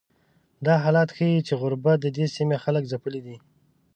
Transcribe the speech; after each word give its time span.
دا 0.65 0.73
حالت 0.83 1.09
ښیي 1.15 1.45
چې 1.47 1.53
غربت 1.61 1.97
ددې 2.01 2.25
سیمې 2.35 2.57
خلک 2.63 2.83
ځپلي 2.91 3.21
دي. 3.25 3.37